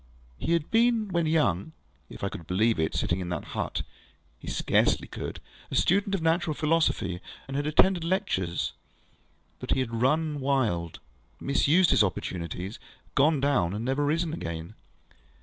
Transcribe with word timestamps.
He 0.39 0.53
had 0.53 0.71
been, 0.71 1.09
when 1.09 1.27
young 1.27 1.73
(if 2.09 2.23
I 2.23 2.29
could 2.29 2.47
believe 2.47 2.79
it, 2.79 2.95
sitting 2.95 3.19
in 3.19 3.29
that 3.29 3.43
hut, 3.53 3.83
ŌĆöhe 4.43 4.49
scarcely 4.49 5.07
could), 5.07 5.39
a 5.69 5.75
student 5.75 6.15
of 6.15 6.23
natural 6.23 6.55
philosophy, 6.55 7.19
and 7.47 7.55
had 7.55 7.67
attended 7.67 8.03
lectures; 8.03 8.73
but 9.59 9.73
he 9.75 9.79
had 9.79 9.93
run 10.01 10.39
wild, 10.39 10.99
misused 11.39 11.91
his 11.91 12.03
opportunities, 12.03 12.79
gone 13.13 13.39
down, 13.39 13.75
and 13.75 13.85
never 13.85 14.03
risen 14.03 14.33
again. 14.33 14.73